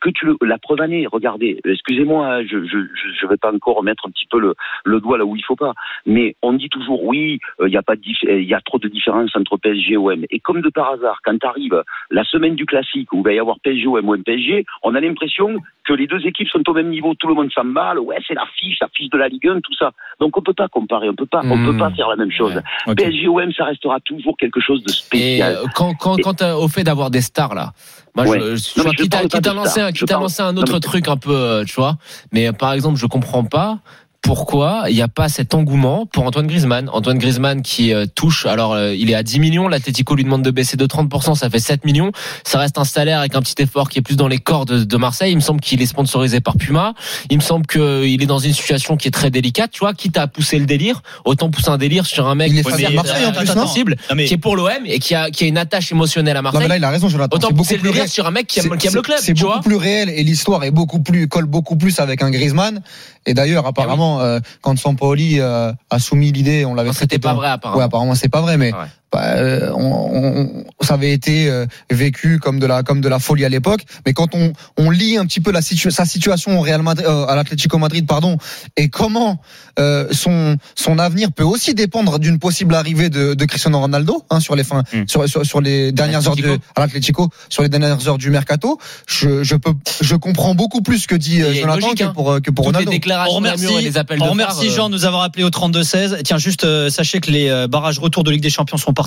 [0.00, 3.52] que tu le, la preuve année, regardez, excusez-moi, hein, je, je, je, je vais pas
[3.52, 4.54] encore mettre un petit peu le,
[4.84, 5.74] le doigt là où il faut pas,
[6.06, 9.34] mais on dit toujours oui, il y a pas il y a trop de différence
[9.36, 10.24] entre PSG et OM.
[10.30, 13.32] Et comme de par hasard, quand tu arrives la semaine du classique où il va
[13.32, 16.72] y avoir PSG OM OM PSG, on a l'impression que les deux équipes sont au
[16.72, 19.46] même niveau, tout le monde s'emballe, ouais, c'est la fiche, la fiche de la Ligue
[19.46, 19.92] 1, tout ça.
[20.18, 22.60] Donc on peut pas comparer, on peut pas, on peut pas faire la même chose.
[22.96, 26.84] PSG OM, ça restera toujours quelque chose de Et euh, quand, quand, quand au fait
[26.84, 27.72] d'avoir des stars là,
[28.16, 28.38] moi Ouais.
[28.38, 30.74] je, Non, quitte à, quitte lancer un, Je quitte à parle- lancer un Non, autre
[30.74, 31.96] mais- truc un peu, euh, tu vois.
[32.32, 33.78] Mais par exemple, je comprends pas
[34.24, 36.88] pourquoi il n'y a pas cet engouement pour Antoine Griezmann.
[36.90, 40.40] Antoine Griezmann qui euh, touche, alors euh, il est à 10 millions, l'Atlético lui demande
[40.42, 42.10] de baisser de 30%, ça fait 7 millions.
[42.42, 44.82] Ça reste un salaire avec un petit effort qui est plus dans les corps de,
[44.82, 45.32] de Marseille.
[45.32, 46.94] Il me semble qu'il est sponsorisé par Puma.
[47.28, 49.92] Il me semble qu'il est dans une situation qui est très délicate, tu vois.
[49.92, 52.68] Quitte à pousser le délire, autant pousser un délire sur un mec Il est qui
[52.82, 55.30] est Marseille, en plus, non accessible, Non, mais- qui est pour l'OM et qui a,
[55.30, 56.62] qui a une attache émotionnelle à Non, Marseille.
[56.62, 57.36] mais là, il a raison, Jonathan.
[57.36, 59.02] Autant C'est pousser le délire ré- sur un mec qui aime, c'est- qui aime le
[59.02, 59.60] club, C'est beaucoup vois.
[59.60, 62.80] plus réel et l'histoire est beaucoup plus colle beaucoup plus avec un Griezmann.
[63.26, 66.92] Et d'ailleurs, apparemment, euh, quand Sampaoli euh, a soumis l'idée, on l'avait.
[66.92, 67.78] C'était pas vrai apparemment.
[67.78, 68.86] Ouais, apparemment, c'est pas vrai, mais Ouais.
[69.14, 73.18] Bah, euh, on, on- ça avait été euh, vécu comme de la comme de la
[73.20, 73.82] folie à l'époque.
[74.06, 77.06] Mais quand on on lit un petit peu la situ- sa situation au Real Madrid,
[77.06, 78.36] euh, à l'Atlético Madrid, pardon,
[78.76, 79.40] et comment
[79.78, 84.40] euh, son son avenir peut aussi dépendre d'une possible arrivée de, de Cristiano Ronaldo hein,
[84.40, 85.04] sur les fins Mm.
[85.06, 88.78] sur, sur sur les dernières heures de à l'Atlético sur les dernières heures du mercato.
[89.06, 92.12] Je je peux je comprends beaucoup plus ce que dit Jonathan logique, que hein.
[92.14, 93.30] pour que pour Toutes les Ronaldo.
[93.30, 95.44] On remercie, et les appels on de remercie phare, euh, Jean de nous avoir appelé
[95.44, 96.22] au 32-16.
[96.24, 99.03] Tiens, juste euh, sachez que les barrages retour de Ligue des Champions sont partis.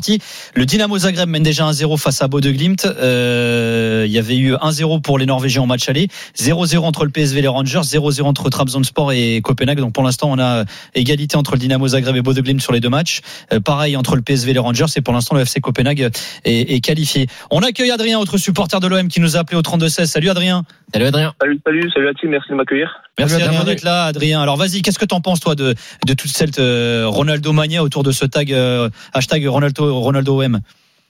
[0.55, 2.85] Le Dynamo Zagreb mène déjà 1-0 face à Bodo Glimt.
[2.85, 6.07] Euh, il y avait eu 1-0 pour les Norvégiens en match aller,
[6.37, 9.79] 0-0 entre le PSV et les Rangers, 0-0 entre Trabzonspor et Copenhague.
[9.79, 12.79] Donc pour l'instant, on a égalité entre le Dynamo Zagreb et Bodo Glimt sur les
[12.79, 13.21] deux matchs.
[13.53, 14.85] Euh, pareil entre le PSV et les Rangers.
[14.95, 16.09] Et pour l'instant, le FC Copenhague
[16.45, 17.27] est, est qualifié.
[17.51, 20.05] On accueille Adrien, autre supporter de l'OM qui nous a appelé au 32-16.
[20.05, 20.63] Salut Adrien.
[20.93, 21.33] Salut Adrien.
[21.41, 23.01] Salut, salut, salut la team, merci de m'accueillir.
[23.19, 23.63] Merci Adrien.
[23.63, 24.41] d'être là, Adrien.
[24.41, 25.73] Alors vas-y, qu'est-ce que t'en penses toi de,
[26.05, 30.59] de toute cette euh, Ronaldo mania autour de ce tag euh, hashtag Ronaldo Ronaldo OM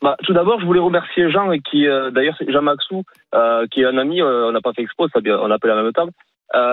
[0.02, 3.86] Bah, tout d'abord, je voulais remercier Jean, qui, euh, d'ailleurs, Jean Maxou, euh, qui est
[3.86, 5.92] un ami, euh, on n'a pas fait expo, ça, on a appelé à la même
[5.94, 6.12] table,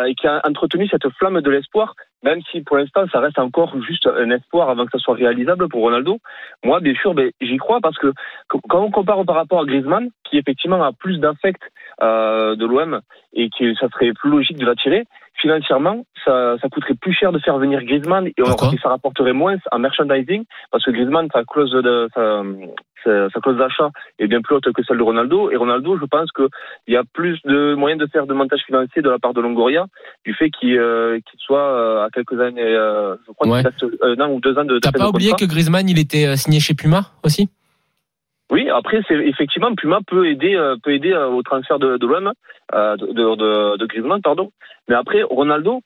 [0.07, 3.75] et qui a entretenu cette flamme de l'espoir, même si pour l'instant, ça reste encore
[3.83, 6.19] juste un espoir avant que ça soit réalisable pour Ronaldo.
[6.64, 8.12] Moi, bien sûr, ben, j'y crois parce que
[8.51, 11.61] qu- quand on compare par rapport à Griezmann, qui effectivement a plus d'affect
[12.01, 13.01] de l'OM
[13.33, 15.05] et que ça serait plus logique de l'attirer,
[15.40, 19.33] financièrement, ça, ça coûterait plus cher de faire venir Griezmann et, on- et ça rapporterait
[19.33, 22.42] moins en merchandising parce que Griezmann, sa clause de sa,
[23.05, 25.51] sa, sa clause d'achat est bien plus haute que celle de Ronaldo.
[25.51, 26.49] Et Ronaldo, je pense qu'il
[26.88, 29.87] y a plus de moyens de faire de montage financier de la part de Longoria
[30.25, 33.59] du fait qu'il euh, soit euh, à quelques années, euh, je crois Ouais.
[33.62, 34.79] qu'il reste un an ou deux ans de.
[34.79, 35.47] T'as pas oublié contrat.
[35.47, 37.51] que Griezmann il était euh, signé chez Puma aussi?
[38.50, 42.07] Oui, après, c'est effectivement, Puma peut aider, euh, peut aider euh, au transfert de, de
[42.07, 42.33] l'OM,
[42.74, 44.50] euh, de, de, de Griezmann, pardon.
[44.88, 45.80] Mais après, Ronaldo,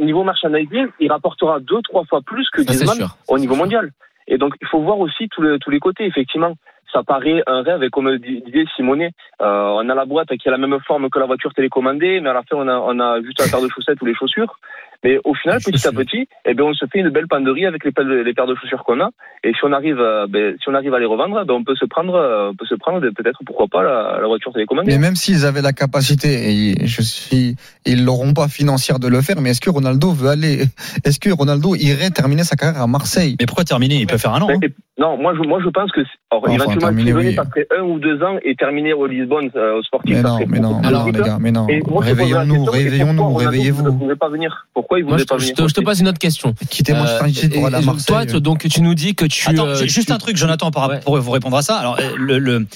[0.00, 3.16] niveau merchandising, il rapportera deux, trois fois plus que Ça Griezmann sûr.
[3.28, 3.92] au niveau mondial.
[4.26, 6.54] Et donc, il faut voir aussi tous les, tous les côtés, effectivement.
[6.92, 9.10] Ça paraît un rêve, et comme di- disait Simonet,
[9.42, 9.44] euh,
[9.80, 12.32] on a la boîte qui a la même forme que la voiture télécommandée, mais à
[12.32, 14.58] la fin, on a, on a juste la paire de chaussettes ou les chaussures.
[15.04, 17.84] Mais au final, petit à petit, eh bien, on se fait une belle panderie avec
[17.84, 19.10] les, paires de- les paires de chaussures qu'on a.
[19.44, 21.76] Et si on arrive, euh, ben, si on arrive à les revendre, ben, on peut
[21.76, 24.90] se prendre, euh, on peut se prendre peut-être, pourquoi pas, la, la voiture télécommandée.
[24.90, 27.54] Mais même s'ils avaient la capacité, et je suis,
[27.86, 30.64] ils l'auront pas financière de le faire, mais est-ce que Ronaldo veut aller,
[31.04, 33.36] est-ce que Ronaldo irait terminer sa carrière à Marseille?
[33.38, 33.96] Mais pourquoi terminer?
[33.96, 34.48] Il peut faire un an.
[34.50, 34.58] hein.
[34.98, 37.34] Non, moi je, moi je pense que alors, Enfin, éventuellement terminer, oui.
[37.36, 40.16] serait un ou deux ans et terminer au Lisbonne euh, au sportif.
[40.16, 41.24] Mais non, mais non, mais non, les logique.
[41.24, 41.66] gars, mais non.
[41.68, 43.82] Je la Réveillons-nous, réveillons-nous, réveillez-vous.
[43.84, 44.66] ne pouvait pas venir?
[44.74, 45.68] Pourquoi il Moi, voulait je pas te, je venir?
[45.68, 46.52] je te pose une autre question.
[46.68, 48.26] Quittez Manchester United pour aller à et- et Marseille.
[48.26, 49.48] Toi, donc tu nous dis que tu.
[49.48, 51.76] Attends, euh, juste tu- un truc, Jonathan, pour vous répondre à ça.
[51.76, 52.66] Alors, euh, le, le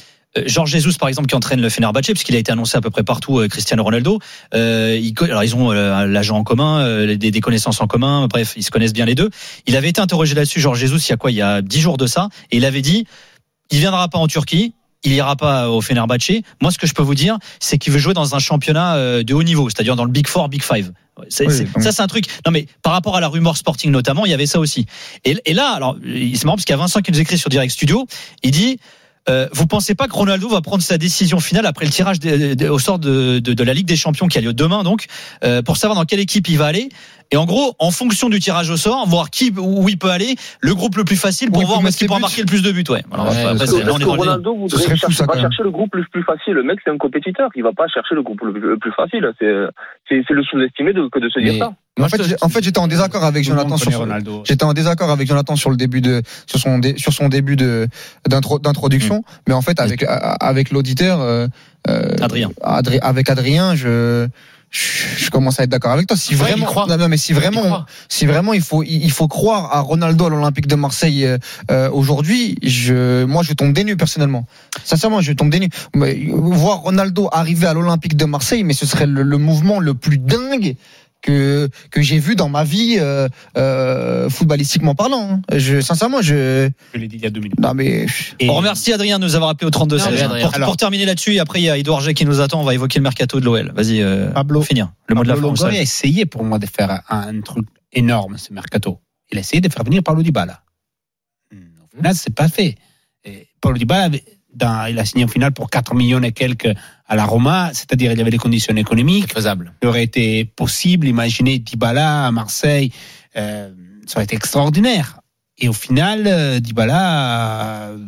[0.46, 3.02] Georges Jesus, par exemple, qui entraîne le Fenerbahçe, puisqu'il a été annoncé à peu près
[3.02, 4.18] partout, euh, Cristiano Ronaldo.
[4.54, 7.86] Euh, il co- alors, ils ont euh, l'agent en commun, euh, des, des connaissances en
[7.86, 8.28] commun.
[8.28, 9.28] Bref, ils se connaissent bien les deux.
[9.66, 11.30] Il avait été interrogé là-dessus, Georges Jesus, il y a quoi?
[11.30, 13.06] Il y a dix jours de ça, et il avait dit
[13.70, 14.74] il viendra pas en Turquie.
[15.04, 16.42] Il ira pas au Fenerbahçe.
[16.60, 19.24] Moi, ce que je peux vous dire, c'est qu'il veut jouer dans un championnat euh,
[19.24, 20.92] de haut niveau, c'est-à-dire dans le Big Four, Big Five.
[21.48, 22.26] Oui, ça, c'est un truc.
[22.46, 24.86] Non, mais par rapport à la rumeur Sporting notamment, il y avait ça aussi.
[25.24, 27.50] Et, et là, alors, c'est marrant parce qu'il y a Vincent qui nous écrit sur
[27.50, 28.06] Direct Studio.
[28.44, 28.78] Il dit.
[29.28, 32.16] Euh, vous pensez pas que Ronaldo va prendre sa décision finale après le tirage
[32.68, 35.06] au sort de la Ligue des Champions qui a lieu demain donc
[35.44, 36.88] euh, pour savoir dans quelle équipe il va aller
[37.32, 40.36] et en gros en fonction du tirage au sort voir qui où il peut aller
[40.60, 42.70] le groupe le plus facile pour voir où est-ce qu'il pourra marquer le plus de
[42.70, 43.02] buts ouais.
[43.10, 44.08] Alors, Ouais, après, parce c'est- Est-ce là, on est que.
[44.08, 46.52] Ronaldo voudrait ça, pas chercher le groupe le plus facile.
[46.54, 47.48] Le mec, c'est un compétiteur.
[47.56, 49.26] Il va pas chercher le groupe le, le plus facile.
[49.40, 49.52] C'est,
[50.08, 51.72] c'est, c'est le sous-estimé de, que de se dire Mais- ça.
[52.00, 54.06] En fait, j'ai- en fait, j'étais en désaccord avec Jonathan sur.
[54.44, 57.56] J'étais en désaccord avec Jonathan sur le début de sur son dé- sur son début
[57.56, 57.86] de
[58.28, 61.46] d'intro- d'introduction, mais en fait avec a- avec l'auditeur euh,
[61.88, 62.50] euh, Adrien.
[62.62, 64.26] Adri- avec Adrien, je
[64.72, 66.16] je commence à être d'accord avec toi.
[66.16, 69.28] Si Ouais, vraiment, non, non, mais si Il vraiment, si vraiment il faut, il faut
[69.28, 71.38] croire à Ronaldo à l'Olympique de Marseille euh,
[71.70, 74.46] euh, aujourd'hui, je, moi, je tombe des nues personnellement.
[74.84, 75.70] Sincèrement, je tombe des nues.
[75.94, 79.94] Mais, voir Ronaldo arriver à l'Olympique de Marseille, mais ce serait le, le mouvement le
[79.94, 80.76] plus dingue
[81.22, 85.40] que que j'ai vu dans ma vie euh, euh, footballistiquement parlant.
[85.48, 85.56] hein.
[85.56, 87.58] Je, sincèrement, je, Je l'ai dit il y a deux minutes.
[87.60, 88.06] non mais
[88.40, 90.12] Et- On remercie Adrien de nous avoir appelé au 32 Non, 16.
[90.14, 92.26] mais Adrien, Pour, alors- pour terminer là-dessus, et après il y a Edouard G qui
[92.26, 93.72] nous attend, on va évoquer le mercato de l'OL.
[93.74, 94.60] Vas-y, euh, Pablo.
[94.60, 94.92] pour finir.
[95.08, 95.66] Le mot de la Pablo fin.
[95.68, 95.78] Moussa.
[95.78, 98.98] a essayé pour moi de faire un, un truc énorme, ce mercato.
[99.30, 100.62] Il a essayé de faire venir Paulo Dybala.
[101.52, 102.76] Hmm, Au final, c'est pas fait.
[103.24, 106.72] Et Paulo Dybala, avait- dans- il a signé au final pour 4 millions et quelques
[107.06, 109.32] à la Roma, c'est-à-dire il y avait les conditions économiques.
[109.32, 109.72] Faisable.
[109.82, 112.92] Il aurait été possible, imaginez Dybala à Marseille,
[113.36, 113.70] euh,
[114.06, 115.18] ça aurait été extraordinaire.
[115.58, 117.98] Et au final, euh, Dybala, euh,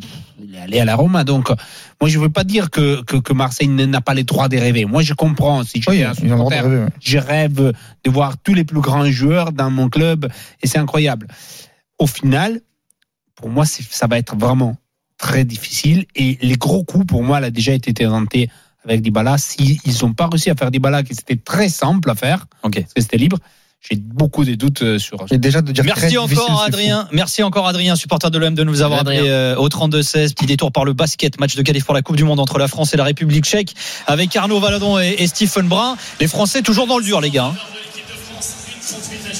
[0.43, 1.23] il est allé à la Roma.
[1.23, 1.49] Donc,
[2.01, 4.57] moi, je ne veux pas dire que, que, que Marseille n'a pas les droits de
[4.57, 4.85] rêver.
[4.85, 5.63] Moi, je comprends.
[5.63, 6.89] Si je oui, suis un supporter, rêver, ouais.
[6.99, 10.27] je rêve de voir tous les plus grands joueurs dans mon club
[10.61, 11.27] et c'est incroyable.
[11.99, 12.59] Au final,
[13.35, 14.75] pour moi, ça va être vraiment
[15.25, 18.47] très difficile et les gros coups, pour moi, elle a déjà été tenté
[18.87, 19.37] avec Dybala.
[19.39, 22.79] S'ils n'ont pas réussi à faire Dybala, qui c'était très simple à faire, Ok.
[22.81, 23.37] parce que c'était libre,
[23.87, 25.25] j'ai beaucoup de doutes euh, sur.
[25.31, 27.07] Et déjà de dire très Merci encore Adrien.
[27.11, 30.33] Merci encore Adrien, supporter de l'OM, de nous avoir appelé euh, au 32-16.
[30.35, 32.67] Petit détour par le basket, match de qualif pour la Coupe du Monde entre la
[32.67, 33.73] France et la République tchèque
[34.07, 35.97] avec Arnaud Valadon et, et Stephen Brun.
[36.19, 37.45] Les Français toujours dans le dur, les gars.
[37.45, 37.55] hein.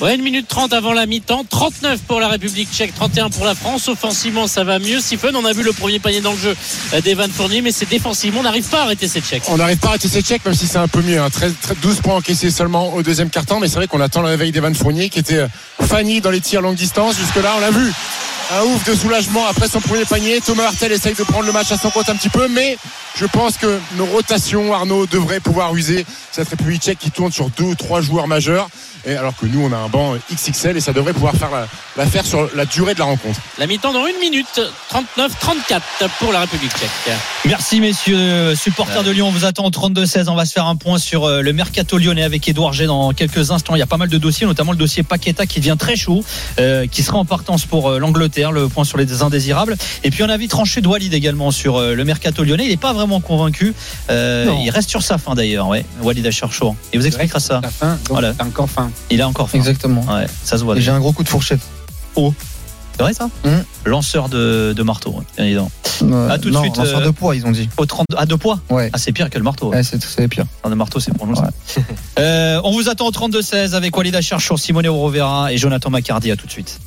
[0.02, 1.46] Ouais, une minute 30 avant la mi-temps.
[1.50, 3.88] 39 pour la République tchèque, 31 pour la France.
[3.88, 5.00] Offensivement, ça va mieux.
[5.00, 6.56] Stephen, on a vu le premier panier dans le jeu
[6.94, 8.42] euh, d'Evan Fournier, mais c'est défensivement.
[8.42, 9.44] On n'arrive pas à arrêter ces Tchèques.
[9.48, 11.20] On n'arrive pas à arrêter ces Tchèques, même si c'est un peu mieux.
[11.20, 11.30] hein.
[11.30, 13.60] 13, 13, 12 points encaissés seulement au deuxième quart-temps.
[13.62, 15.48] Mais c'est vrai qu'on attend le réveil d'Evan Fournier qui était euh,
[15.82, 17.16] Fanny dans les tirs longue distance.
[17.18, 17.92] Jusque-là, on l'a vu.
[18.52, 20.42] Un ouf de soulagement après son premier panier.
[20.46, 22.48] Thomas Hartel essaye de prendre le match à son compte un petit peu.
[22.50, 22.78] Mais
[23.16, 27.50] je pense que nos rotations, Arnaud, devraient pouvoir user cette République tchèque qui tourne sur
[27.52, 28.68] deux ou trois joueurs majeurs.
[29.08, 31.68] Et alors que nous, on a un banc XXL et ça devrait pouvoir faire la-
[31.96, 33.40] l'affaire sur la durée de la rencontre.
[33.60, 34.60] La mi-temps dans une minute.
[34.92, 35.82] 39-34
[36.20, 36.90] pour la République tchèque.
[37.46, 40.28] Merci messieurs, supporters de Lyon, on vous attend au 32-16.
[40.28, 43.12] On va se faire un point sur euh, le mercato lyonnais avec Édouard G dans
[43.14, 43.76] quelques instants.
[43.76, 46.24] Il y a pas mal de dossiers, notamment le dossier Paqueta qui devient très chaud,
[46.60, 49.78] euh, qui sera en partance pour euh, l'Angleterre, le point sur les indésirables.
[50.04, 52.66] Et puis on a vu tranché de Walid également sur euh, le mercato lyonnais.
[52.66, 53.74] Il n'est pas vraiment convaincu.
[54.10, 54.60] Euh, Non.
[54.64, 55.86] il reste sur sa fin d'ailleurs, ouais.
[56.02, 56.76] Walid Acharchour.
[56.94, 57.60] Et vous expliquera ça.
[57.64, 58.34] La fin, donc Voilà.
[58.40, 58.92] encore fin.
[59.10, 59.58] Il a encore faim.
[59.58, 60.02] Exactement.
[60.02, 60.78] Ouais, ça se voit.
[60.78, 61.62] Et j'ai un gros coup de fourchette.
[62.98, 63.64] C'est vrai ça Hum.
[63.86, 65.70] Lanceur de, de marteau, bien évidemment.
[66.02, 67.68] Euh, À tout de non, suite, lanceur euh, de poids, ils ont dit.
[67.78, 68.90] Au 30, à deux poids Ouais.
[68.94, 69.70] Ah, c'est pire que le marteau.
[69.72, 70.46] Ouais, c'est c'est pire.
[70.64, 71.36] Un de marteau, c'est pour nous.
[71.36, 71.50] ça.
[72.18, 76.32] Euh, on vous attend au 32-16 avec Walid Acharchour, Simone Rovera et Jonathan Macardy.
[76.32, 76.80] À tout de suite.